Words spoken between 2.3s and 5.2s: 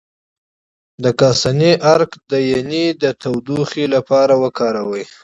د ینې د تودوخې لپاره وکاروئ